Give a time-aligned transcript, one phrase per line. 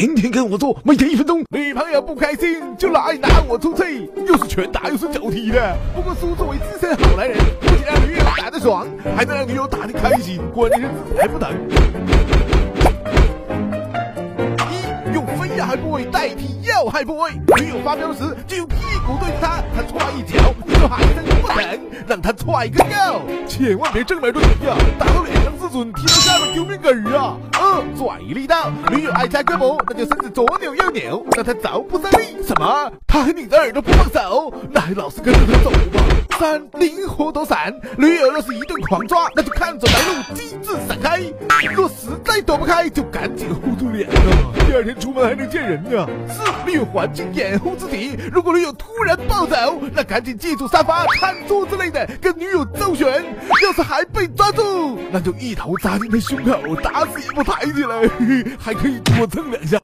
[0.00, 1.44] 天天跟我做，每天一分钟。
[1.50, 5.76] 女朋友不开心就来拿我出气，又是拳打又是脚踢的。
[5.94, 11.50] 不过苏作为资深好男人，不仅让女友打得爽，还能让女友打得开心，关键是还不疼。
[14.70, 18.76] 一用飞亚海 boy 代替要害 boy，女友发飙时就用屁
[19.06, 21.78] 股对着他，他踹一脚，你就喊一声不疼，
[22.08, 23.20] 让他踹个够。
[23.46, 27.36] 千万别正面对敌呀，打到脸上自尊，踢到下面丢命根儿啊！
[27.70, 32.36] 二拽力道，女友爱掐胳膊，那就身子左扭右扭，让他着不上力。
[32.44, 32.92] 什么？
[33.06, 35.78] 他还拧着耳朵不放手，那还老实跟着他走吗。
[36.38, 41.20] 三灵活躲闪，女友若是一顿狂抓，那就看准来路，机智闪开。
[41.74, 42.40] 若实在。
[42.40, 44.16] 躲不开，就赶紧护住脸啊，
[44.66, 46.08] 第二天出门还能见人呢。
[46.26, 53.22] 四利用环境掩护自己，如果女友突然暴走，那赶紧借助沙发、餐桌之类的跟女友周旋。
[53.62, 58.08] 要是还被抓住，那就一头扎进他胸口，打死也不抬起来，
[58.58, 59.78] 还可以多蹭两下。